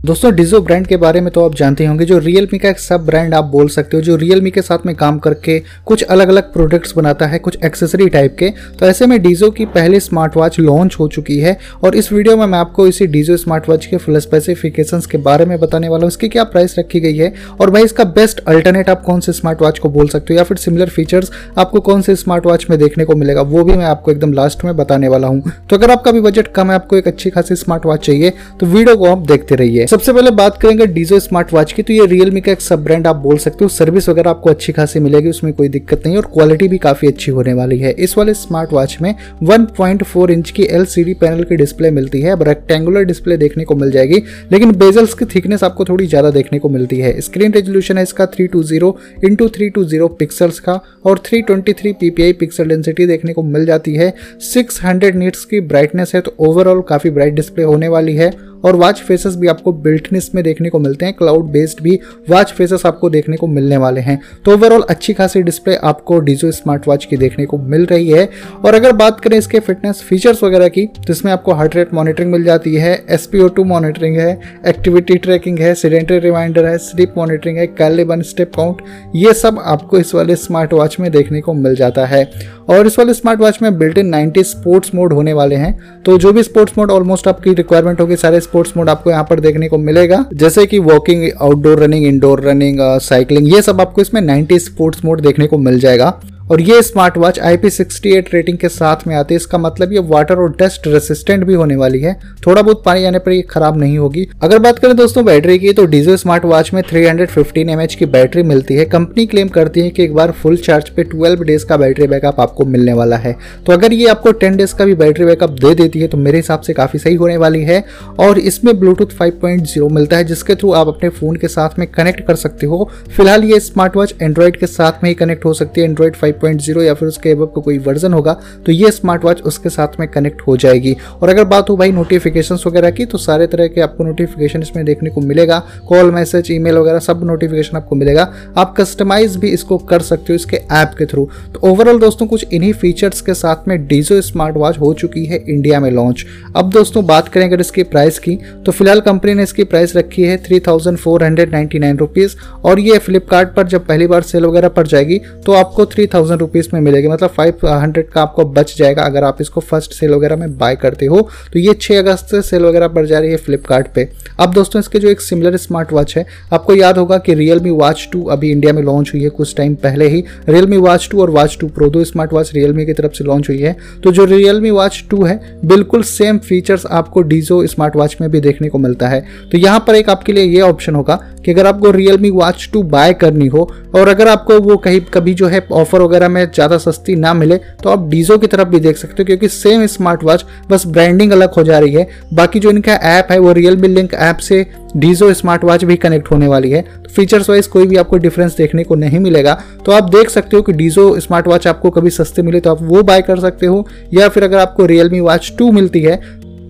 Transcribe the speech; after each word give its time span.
दोस्तों 0.00 0.32
डिजो 0.34 0.60
ब्रांड 0.60 0.86
के 0.86 0.96
बारे 0.96 1.20
में 1.20 1.30
तो 1.32 1.44
आप 1.44 1.54
जानते 1.54 1.86
होंगे, 1.86 2.04
जो 2.04 2.18
रियलमी 2.18 2.58
का 2.58 2.68
एक 2.68 2.78
सब 2.78 3.04
ब्रांड 3.06 3.34
आप 3.34 3.44
बोल 3.46 3.68
सकते 3.68 3.96
हो, 3.96 4.02
जो 4.02 4.14
रियलमी 4.16 4.50
के 4.50 4.62
साथ 4.62 4.86
में 4.86 4.94
काम 4.96 5.18
करके 5.18 5.58
कुछ 5.86 6.02
अलग 6.04 6.28
अलग 6.28 6.52
प्रोडक्ट्स 6.52 6.94
बनाता 6.96 7.26
है, 7.26 7.38
कुछ 7.38 7.58
एक्सेसरी 7.64 8.08
टाइप 8.08 8.36
के 8.38 8.48
तो 8.78 8.86
ऐसे 8.86 9.06
में 9.06 9.20
डीजो 9.22 9.50
की 9.50 9.64
पहली 9.66 10.00
स्मार्ट 10.00 10.36
वॉच 10.36 10.58
लॉन्च 10.60 10.96
हो 11.00 11.08
चुकी 11.08 11.38
है। 11.38 11.56
और 11.84 11.96
इस 11.96 12.10
वीडियो 12.12 12.36
में 12.36 12.44
मैं 12.46 12.58
आपको 12.58 12.86
इसी 12.86 13.06
डीजो 13.08 13.36
स्मार्ट 13.36 13.68
वॉच 13.68 13.84
के 13.86 13.96
फुल 13.96 14.18
स्पेसिफिकेशन 14.18 15.02
के 15.10 15.18
बारे 15.18 15.44
में 15.44 15.58
बताने 15.60 15.88
वाला 15.88 16.02
हूँ, 16.02 16.08
इसकी 16.08 16.28
क्या 16.28 16.44
प्राइस 16.46 16.78
रखी 16.78 17.00
गई 17.00 17.16
है, 17.16 17.32
और 17.60 17.70
भाई 17.70 17.84
इसका 17.84 18.04
बेस्ट 18.12 18.40
अल्टरनेट 18.44 18.90
आप 18.90 19.02
कौन 19.02 19.20
से 19.20 19.32
स्मार्ट 19.32 19.62
वॉच 19.62 19.78
को 19.78 19.88
बोल 19.90 20.08
सकते 20.08 20.34
हो, 20.34 20.38
या 20.38 20.44
फिर 20.44 20.56
सिमिलर 20.56 20.88
फीचर्स 20.88 21.30
आपको 21.58 21.80
कौन 21.80 22.02
से 22.02 22.16
स्मार्ट 22.16 22.46
वॉच 22.46 22.66
में 22.70 22.78
देखने 22.78 23.04
को 23.04 23.14
मिलेगा, 23.14 23.42
वो 23.42 23.64
भी 23.64 23.74
मैं 23.74 23.86
आपको 23.86 24.10
एकदम 24.10 24.32
लास्ट 24.32 24.64
में 24.64 24.74
बताने 24.76 25.08
वाला 25.08 25.28
हूँ। 25.28 25.52
तो 25.70 25.76
अगर 25.76 25.90
आपका 25.90 26.12
भी 26.12 26.20
बजट 26.20 26.48
कम 26.54 26.70
है, 26.70 26.74
आपको 26.74 26.96
एक 26.96 27.08
अच्छी 27.08 27.30
खासी 27.30 27.56
स्मार्ट 27.56 27.86
वॉच 27.86 28.06
चाहिए 28.06 28.32
तो 28.60 28.66
वीडियो 28.66 28.96
को 28.96 29.10
आप 29.10 29.26
देखते 29.26 29.54
रहिए। 29.54 29.86
सबसे 29.90 30.12
पहले 30.12 30.30
बात 30.30 30.58
करेंगे 30.62 30.86
डीजो 30.86 31.18
स्मार्ट 31.20 31.52
वॉच 31.52 31.72
की। 31.72 31.82
तो 31.82 31.92
ये 31.92 32.04
रियलमी 32.06 32.40
का 32.40 32.52
एक 32.52 32.60
सब 32.60 32.82
ब्रांड 32.84 33.06
आप 33.06 33.16
बोल 33.18 33.38
सकते 33.38 33.64
हो। 33.64 33.68
सर्विस 33.68 34.08
वगैरह 34.08 34.30
आपको 34.30 34.50
अच्छी 34.50 34.72
खासी 34.72 35.00
मिलेगी, 35.00 35.28
उसमें 35.30 35.52
कोई 35.52 35.68
दिक्कत 35.68 36.02
नहीं 36.06 36.16
और 36.16 36.26
क्वालिटी 36.34 36.68
भी 36.68 36.78
काफ़ी 36.78 37.08
अच्छी 37.08 37.30
होने 37.30 37.52
वाली 37.52 37.78
है। 37.78 37.90
इस 37.98 38.16
वाले 38.18 38.34
स्मार्ट 38.34 38.72
वॉच 38.72 38.96
में 39.02 39.14
1.4 39.44 40.30
इंच 40.30 40.50
की 40.50 40.66
एलसीडी 40.70 41.14
पैनल 41.14 41.42
की 41.44 41.56
डिस्प्ले 41.56 41.90
मिलती 41.90 42.20
है। 42.20 42.30
अब 42.30 42.42
रेक्टेंगुलर 42.42 43.04
डिस्प्ले 43.04 43.36
देखने 43.36 43.64
को 43.64 43.74
मिल 43.74 43.90
जाएगी, 43.90 44.22
लेकिन 44.52 44.72
बेजल्स 44.74 45.14
की 45.14 45.24
थिकनेस 45.24 45.64
आपको 45.64 45.84
थोड़ी 45.84 46.06
ज़्यादा 46.06 46.30
देखने 46.30 46.58
को 46.58 46.68
मिलती 46.68 46.98
है। 46.98 47.20
स्क्रीन 47.20 47.52
रेजोल्यूशन 47.52 47.96
है 47.96 48.02
इसका 48.02 48.26
three 48.26 48.46
two 48.46 48.62
zero 48.62 48.96
into 49.24 49.48
three 49.48 49.68
two 49.70 49.84
zero 49.84 50.08
pixels 50.20 50.60
का 50.60 50.80
और 51.04 51.22
three 51.26 51.40
twenty 51.42 51.72
three 51.72 51.92
PPI 51.94 52.32
pixel 52.34 52.68
density 52.68 53.06
देखने 53.06 53.32
को 53.32 53.42
मिल 53.44 53.66
जाती 53.66 53.94
है। 53.94 54.12
सिक्स 54.44 54.80
हंड्रेड 54.84 55.16
नीट्स 55.16 55.44
की 55.44 55.60
ब्राइटनेस 55.62 56.14
है 56.14 56.20
तो 56.20 56.34
ओवरऑल 56.40 56.82
काफ़ी 56.88 57.10
ब्राइट 57.10 57.34
डिस्प्ले 57.34 57.64
होने 57.64 57.88
वाली 57.88 58.16
है। 58.16 58.30
और 58.64 58.76
वॉच 58.76 59.00
फेसेस 59.00 59.36
भी 59.36 59.46
आपको 59.46 59.72
बिल्टनेस 59.72 60.30
में 60.34 60.42
देखने 60.44 60.68
को 60.70 60.78
मिलते 60.78 61.06
हैं 61.06 61.14
क्लाउड 61.14 61.50
बेस्ड 61.50 61.82
भी 61.82 61.98
वॉच 62.30 62.52
फेसेस 62.52 62.86
आपको 62.86 63.10
देखने 63.10 63.36
को 63.36 63.46
मिलने 63.46 63.76
वाले 63.76 64.00
हैं। 64.00 64.20
तो 64.44 64.52
ओवरऑल 64.52 64.82
अच्छी 64.90 65.12
खासी 65.12 65.42
डिस्प्ले 65.42 65.76
आपको 65.76 66.18
डीजो 66.20 66.50
स्मार्ट 66.50 66.88
वॉच 66.88 67.04
की 67.04 67.16
देखने 67.16 67.46
को 67.46 67.58
मिल 67.58 67.86
रही 67.86 68.10
है। 68.10 68.28
और 68.64 68.74
अगर 68.74 68.92
बात 68.92 69.20
करें 69.20 69.36
इसके 69.38 69.60
फिटनेस 69.60 70.02
फीचर्स 70.08 70.42
वगैरह 70.44 70.68
की 70.68 70.86
तो 70.86 71.12
इसमें 71.12 71.32
आपको 71.32 71.52
हार्ट 71.52 71.76
रेट 71.76 71.94
मॉनिटरिंग 71.94 72.30
मिल 72.32 72.44
जाती 72.44 72.74
है 72.74 72.94
एस 73.10 73.28
मॉनिटरिंग 73.34 74.16
है 74.16 74.30
एक्टिविटी 74.66 75.16
ट्रैकिंग 75.18 75.58
है 75.58 75.74
सीडेंटरी 75.74 76.18
रिमाइंडर 76.18 76.66
है 76.66 76.76
स्लीप 76.78 77.14
मॉनिटरिंग 77.18 77.58
है 77.58 77.66
कैलिबन 77.66 78.22
स्टेप 78.22 78.54
काउंट 78.56 78.82
ये 79.16 79.32
सब 79.34 79.58
आपको 79.64 79.98
इस 79.98 80.14
वाले 80.14 80.36
स्मार्ट 80.36 80.72
वॉच 80.72 80.96
में 81.00 81.10
देखने 81.12 81.40
को 81.40 81.54
मिल 81.54 81.74
जाता 81.74 82.06
है। 82.06 82.24
और 82.68 82.86
इस 82.86 82.98
वाले 82.98 83.14
स्मार्ट 83.14 83.40
वॉच 83.40 83.58
में 83.62 83.78
built 83.78 83.98
in 83.98 84.06
ninety 84.06 84.42
sports 84.42 84.94
mode 84.94 85.12
होने 85.12 85.32
वाले 85.32 85.54
हैं। 85.54 85.78
तो 86.02 86.16
जो 86.18 86.32
भी 86.32 86.42
स्पोर्ट्स 86.42 86.78
मोड 86.78 86.90
ऑलमोस्ट 86.90 87.28
आपकी 87.28 87.54
रिक्वायरमेंट 87.54 88.00
होगी, 88.00 88.16
सारे 88.16 88.40
स्पोर्ट्स 88.50 88.76
मोड 88.76 88.88
आपको 88.88 89.10
यहाँ 89.10 89.24
पर 89.24 89.40
देखने 89.40 89.68
को 89.68 89.78
मिलेगा। 89.78 90.24
जैसे 90.34 90.64
कि 90.66 90.78
walking 90.80 91.22
outdoor 91.32 91.78
running 91.78 92.06
indoor 92.06 92.40
running 92.40 92.78
cycling 93.00 93.52
ये 93.52 93.60
सब 93.62 93.80
आपको 93.80 94.00
इसमें 94.00 94.20
90 94.22 94.58
स्पोर्ट्स 94.60 95.04
मोड 95.04 95.20
देखने 95.20 95.46
को 95.46 95.58
मिल 95.58 95.78
जाएगा। 95.80 96.08
और 96.50 96.60
ये 96.60 96.80
स्मार्ट 96.82 97.16
वॉच 97.18 97.38
IP68 97.40 98.32
रेटिंग 98.32 98.58
के 98.58 98.68
साथ 98.68 99.06
में 99.06 99.14
आती 99.16 99.34
है। 99.34 99.36
इसका 99.36 99.58
मतलब 99.58 99.92
ये 99.92 99.98
वाटर 100.04 100.38
और 100.38 100.54
डस्ट 100.60 100.86
रेसिस्टेंट 100.86 101.44
भी 101.44 101.54
होने 101.54 101.76
वाली 101.76 102.00
है। 102.00 102.14
थोड़ा 102.46 102.62
बहुत 102.62 102.82
पानी 102.84 103.04
आने 103.04 103.18
पर 103.18 103.32
ये 103.32 103.42
खराब 103.42 103.78
नहीं 103.78 103.98
होगी। 103.98 104.26
अगर 104.42 104.58
बात 104.58 104.78
करें 104.78 104.96
दोस्तों 104.96 105.24
बैटरी 105.24 105.58
की 105.58 105.72
तो 105.72 105.84
डीजो 105.86 106.16
स्मार्ट 106.16 106.44
वॉच 106.44 106.72
में 106.74 106.82
315 106.82 107.66
mAh 107.66 107.94
की 107.94 108.06
बैटरी 108.06 108.42
मिलती 108.42 108.74
है। 108.74 108.84
कंपनी 108.84 109.26
क्लेम 109.26 109.48
करती 109.48 109.80
है 109.80 109.90
कि 109.90 110.02
एक 110.04 110.14
बार 110.14 110.30
फुल 110.32 110.56
चार्ज 110.56 110.88
पे 110.88 111.04
12 111.04 111.44
डेज़ 111.44 111.66
का 111.66 111.76
बैटरी 111.76 112.06
बैकअप 112.06 112.40
आपको 112.40 112.64
मिलने 112.64 112.92
वाला 112.92 113.16
है। 113.16 113.36
तो 113.66 113.72
अगर 113.72 113.92
ये 113.92 114.08
आपको 114.08 114.32
10 114.34 114.56
डेज़ 114.56 114.74
का 114.74 114.84
भी 114.84 114.94
बैटरी 114.94 115.24
बैकअप 115.24 115.50
दे 115.60 115.74
देती 115.74 116.00
है 116.00 116.08
तो 116.08 116.18
मेरे 116.18 116.38
हिसाब 116.38 116.60
से 116.60 116.72
काफ़ी 116.72 116.98
सही 116.98 117.14
होने 117.14 117.36
वाली 117.36 117.62
है। 117.62 117.84
और 118.20 118.38
इसमें 118.38 118.78
ब्लूटूथ 118.80 119.16
5.0 119.18 119.88
मिलता 119.88 120.16
है, 120.16 120.24
जिसके 120.24 120.54
थ्रू 120.54 120.72
आप 120.72 120.88
अपने 120.88 121.08
फ़ोन 121.10 121.36
के 121.36 121.48
साथ 121.48 121.78
में 121.78 121.86
कनेक्ट 121.88 122.26
कर 122.26 122.34
सकते 122.36 122.66
हो। 122.66 122.88
फ़िलहाल 123.16 123.44
ये 123.44 123.60
स्मार्ट 123.60 123.96
वॉच 123.96 124.14
एंड्रॉइड 124.22 124.56
के 124.56 124.66
साथ 124.66 125.02
में 125.02 125.10
ही 125.10 125.14
कनेक्ट 125.14 125.44
हो 125.44 125.54
सकती 125.54 125.80
है। 125.80 125.86
एंड्रॉइड 125.86 126.16
फाइव 126.16 126.38
5.0 126.40 126.82
या 126.82 126.94
फिर 126.94 127.08
उसके 127.08 127.30
अब 127.32 127.44
का 127.46 127.60
कोई 127.60 127.78
वर्जन 127.80 128.12
होगा 128.12 128.32
तो 128.66 128.72
ये 128.72 128.90
स्मार्ट 128.90 129.24
वॉच 129.24 129.40
उसके 129.42 129.68
साथ 129.70 129.98
में 130.00 130.06
कनेक्ट 130.10 130.40
हो 130.42 130.56
जाएगी। 130.56 130.96
और 131.12 131.28
अगर 131.28 131.44
बात 131.46 131.70
हो 131.70 131.76
भाई 131.76 131.92
नोटिफिकेशन 131.92 132.58
वगैरह 132.66 132.90
की 132.90 133.04
तो 133.06 133.18
सारे 133.20 133.46
तरह 133.46 133.68
के 133.68 133.80
आपको 133.80 134.04
नोटिफिकेशन 134.04 134.62
इसमें 134.62 134.84
देखने 134.84 135.10
को 135.10 135.20
मिलेगा। 135.22 135.58
कॉल 135.88 136.10
मैसेज 136.12 136.50
ईमेल 136.52 136.76
वगैरह 136.76 136.98
सब 137.00 137.24
नोटिफिकेशन 137.24 137.76
आपको 137.76 137.96
मिलेगा। 137.96 138.32
आप 138.58 138.74
कस्टमाइज 138.78 139.36
भी 139.36 139.48
इसको 139.50 139.78
कर 139.80 140.00
सकते 140.02 140.32
हो 140.32 140.34
इसके 140.34 140.56
ऐप 140.56 140.94
के 140.98 141.06
थ्रू 141.06 141.28
तो 141.54 141.68
ओवरऑल 141.70 141.98
दोस्तों, 142.00 142.26
कुछ 142.26 142.46
इन्हीं 142.52 142.72
फीचर्स 142.74 143.20
के 143.20 143.34
साथ 143.34 143.68
में 143.68 143.86
डीजो 143.86 144.20
स्मार्ट 144.22 144.56
वॉच 144.56 144.78
हो 144.78 144.92
चुकी 144.94 145.24
है 145.26 145.44
इंडिया 145.48 145.80
में 145.80 145.90
लॉन्च 145.90 146.24
अब 146.56 146.70
दोस्तों, 146.70 147.04
बात 147.06 147.28
करें 147.28 147.44
अगर 147.44 147.60
इसकी 147.60 147.82
प्राइस 147.84 148.18
की 148.18 148.36
तो 148.66 148.72
फ़िलहाल 148.72 149.00
कंपनी 149.02 149.34
ने 149.34 149.42
इसकी 149.42 149.64
प्राइस 149.64 149.96
रखी 149.96 150.22
है 150.22 150.36
three 150.44 150.60
thousand 150.60 150.98
four 150.98 151.24
hundred 151.24 151.52
ninety 151.52 151.78
nine 151.78 151.96
rupees 151.98 152.36
और 152.64 152.80
ये 152.80 152.98
फ्लिपकार्ट 153.00 153.54
पर 153.54 153.66
जब 153.68 153.86
पहली 153.86 154.06
बार 154.06 154.22
सेल 154.22 154.44
वगैरह 154.44 154.68
पड़ 154.70 154.86
जाएगी 154.86 155.18
तो 155.46 155.52
आपको 155.54 155.86
थ्री 155.86 156.06
थाउज़ेंड 156.06 156.29
रुपीज़ 156.36 156.68
में 156.74 156.80
मिलेगी 156.80 157.08
मतलब 157.08 157.30
फाइव 157.30 157.66
हंड्रेड 157.66 158.08
का 158.08 158.22
आपको 158.22 158.44
बच 158.46 158.74
जाएगा 158.78 159.02
अगर 159.02 159.24
आप 159.24 159.40
इसको 159.40 159.60
फ़र्स्ट 159.60 159.92
सेल 159.92 160.10
वगैरह 160.10 160.36
में 160.36 160.56
बाय 160.58 160.76
करते 160.76 161.06
हो। 161.06 161.20
तो 161.52 161.58
ये 161.58 161.74
छः 161.74 161.98
अगस्त 161.98 162.30
से 162.30 162.42
सेल 162.42 162.64
वगैरह 162.64 162.88
पड़ 162.88 163.04
जा 163.06 163.18
रही 163.18 163.30
है 163.30 163.36
फ्लिपकार्ट 163.36 163.86
पे। 163.94 164.08
अब 164.40 164.52
दोस्तों, 164.52 164.80
इसके 164.80 164.98
जो 164.98 165.08
एक 165.08 165.20
सिमिलर 165.20 165.56
स्मार्ट 165.56 165.92
वॉच 165.92 166.16
है, 166.16 166.24
आपको 166.52 166.74
याद 166.74 166.98
होगा 166.98 167.18
कि 167.18 167.34
रियल 167.34 167.60
मी 167.60 167.70
वॉच 167.70 168.08
टू 168.12 168.22
अभी 168.26 168.50
इंडिया 168.50 168.72
में 168.72 168.82
लॉन्च 168.82 169.10
हुई 169.14 169.22
है 169.22 169.28
कुछ 169.30 169.54
टाइम 169.56 169.74
पहले 169.74 170.08
ही। 170.08 170.24
रियल 170.48 170.66
मी 170.66 170.76
वॉच 170.78 171.08
टू 171.10 171.20
और 171.20 171.30
वॉच 171.30 171.56
टू 171.60 171.68
प्रो 171.68 171.88
दो 171.90 172.04
स्मार्ट 172.04 172.32
वॉच 172.32 172.52
रियल 172.54 172.72
मी 172.72 172.86
की 172.86 172.92
तरफ़ 172.92 173.12
से 173.12 173.24
लॉन्च 173.24 173.48
हुई 173.48 173.58
है। 173.58 173.76
तो 174.04 174.12
जो 174.12 174.24
रियल 174.24 174.60
मी 174.60 174.70
वॉच 174.70 175.04
टू 175.10 175.22
है, 175.24 175.40
बिल्कुल 175.64 176.02
सेम 176.02 176.38
फीचर्स 176.40 176.86
आपको 176.86 177.22
डीजो 177.22 177.66
स्मार्ट 177.66 177.96
वॉच 177.96 178.16
में 178.20 178.30
भी 178.30 178.40
देखने 178.40 178.68
को 178.68 178.78
मिलता 178.78 179.08
है। 179.08 179.24
तो 179.52 179.58
यहाँ 179.58 179.84
पर 179.86 179.94
एक 179.94 180.10
आपके 180.10 180.32
लिए 180.32 180.44
ये 180.44 180.60
ऑप्शन 180.60 180.94
होगा 180.94 181.18
कि 181.44 181.52
अगर 181.52 181.66
आपको 181.66 181.90
real 181.90 182.18
me 182.18 182.30
watch 182.30 182.68
two 182.72 182.82
buy 182.84 183.12
करनी 183.14 183.46
हो, 183.46 183.70
और 183.94 184.08
अगर 184.08 184.28
आपको 184.28 184.58
वो 184.60 184.76
कहीं 184.78 185.00
कभी 185.12 185.34
जो 185.34 185.46
है 185.46 185.66
ऑफ़र 185.72 186.02
वगैरह 186.02 186.28
में 186.28 186.44
ज़्यादा 186.44 186.78
सस्ती 186.78 187.14
ना 187.16 187.32
मिले 187.34 187.56
तो 187.82 187.90
आप 187.90 188.08
डीजो 188.10 188.38
की 188.38 188.46
तरफ़ 188.46 188.68
भी 188.68 188.80
देख 188.80 188.96
सकते 188.96 189.22
हो, 189.22 189.26
क्योंकि 189.26 189.48
सेम 189.48 189.86
स्मार्ट 189.88 190.24
वॉच 190.24 190.44
बस 190.70 190.86
ब्रांडिंग 190.88 191.32
अलग 191.32 191.54
हो 191.54 191.62
जा 191.62 191.78
रही 191.78 191.92
है। 191.92 192.08
बाकी 192.34 192.60
जो 192.60 192.70
इनका 192.70 192.92
ऐप 192.92 193.28
है, 193.30 193.38
वो 193.38 193.52
रियल 193.52 193.76
मी 193.76 193.88
लिंक 193.88 194.14
ऐप 194.14 194.36
से 194.38 194.66
डीजो 194.96 195.32
स्मार्ट 195.34 195.64
वॉच 195.64 195.84
भी 195.84 195.96
कनेक्ट 195.96 196.30
होने 196.30 196.46
वाली 196.48 196.70
है। 196.70 196.80
तो 196.82 197.08
फीचर्स 197.08 197.48
वाइज 197.50 197.66
कोई 197.66 197.86
भी 197.86 197.96
आपको 197.96 198.16
डिफरेंस 198.18 198.56
देखने 198.56 198.84
को 198.84 198.94
नहीं 198.94 199.18
मिलेगा। 199.20 199.52
तो 199.86 199.92
आप 199.92 200.08
देख 200.10 200.30
सकते 200.30 200.56
हो 200.56 200.62
कि 200.62 200.72
डीजो 200.72 201.18
स्मार्ट 201.20 201.48
वॉच 201.48 201.66
आपको 201.66 201.90
कभी 201.90 202.10
सस्ते 202.10 202.42
मिले 202.42 202.60
तो 202.60 202.70
आप 202.70 202.82
वो 202.82 203.02
बाय 203.02 203.22
कर 203.22 203.40
सकते 203.40 203.66
हो। 203.66 203.86
या 204.14 204.28
फिर 204.28 204.44
अगर 204.44 204.58
आपको 204.58 204.86
रियलमी 204.86 205.20
वॉच 205.20 205.52
टू 205.58 205.70
मिलती 205.72 206.00
है 206.02 206.20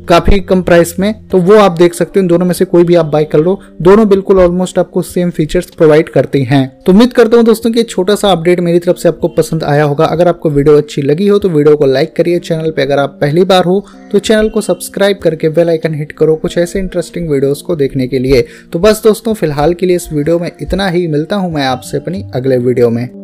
काफ़ी 0.01 0.39
कम 0.41 0.63
प्राइस 0.63 0.95
में 1.01 1.13
तो 1.29 1.39
वो 1.39 1.57
आप 1.57 1.73
देख 1.73 1.95
सकते 1.95 2.21
हो 2.21 2.27
दोनों 2.27 2.47
में 2.47 2.53
से 2.55 2.65
कोई 2.65 2.85
भी 2.85 2.95
आप 2.95 3.07
बाय 3.07 3.25
कर 3.25 3.39
लो। 3.39 3.59
दोनों 3.83 4.09
बिल्कुल 4.09 4.39
ऑलमोस्ट 4.41 4.79
आपको 4.79 5.03
सेम 5.03 5.31
फीचर्स 5.31 5.67
प्रोवाइड 5.71 6.09
करती 6.09 6.43
हैं। 6.45 6.67
तो 6.87 6.93
उम्मीद 6.93 7.13
करता 7.13 7.37
हूँ 7.37 7.45
दोस्तों 7.45 7.71
कि 7.73 7.83
छोटा 7.85 8.15
सा 8.15 8.31
अपडेट 8.33 8.61
मेरी 8.61 8.79
तरफ़ 8.79 8.97
से 8.97 9.09
आपको 9.09 9.29
पसंद 9.31 9.65
आया 9.65 9.85
होगा। 9.85 10.05
अगर 10.07 10.29
आपको 10.29 10.51
वीडियो 10.51 10.77
अच्छी 10.79 11.03
लगी 11.03 11.29
हो 11.29 11.39
तो 11.39 11.49
वीडियो 11.49 11.77
को 11.77 11.87
लाइक 11.87 12.15
करिए। 12.17 12.39
चैनल 12.41 12.71
पे 12.71 12.83
अगर 12.83 12.99
आप 12.99 13.19
पहली 13.21 13.45
बार 13.45 13.65
हो 13.65 13.85
तो 14.13 14.19
चैनल 14.21 14.49
को 14.49 14.61
सब्सक्राइब 14.61 15.19
करके 15.23 15.49
बेल 15.51 15.69
आइकन 15.69 15.95
हिट 15.95 16.13
करो 16.13 16.35
कुछ 16.37 16.59
ऐसे 16.59 16.79
इंटरेस्टिंग 16.79 17.31
वीडियोस 17.31 17.63
को 17.63 17.77
देखने 17.77 18.09
के 18.09 18.19
लिए। 18.19 18.45
तो 18.73 18.79
बस 18.79 19.03
दोस्तों, 19.05 19.35
फ़िलहाल 19.35 19.75
के 19.75 19.87
लिए 19.87 19.97
इस 19.97 20.13
वीडियो 20.13 20.39
में 20.39 20.51
इतना 20.53 20.89
ही। 20.89 21.07
मिलता 21.09 21.37
हूँ 21.37 21.53
मैं 21.55 21.67
आपसे 21.67 21.97
अपनी 21.97 22.25
अगले 22.35 22.59
वीडियो 22.59 22.91
में। 22.91 23.20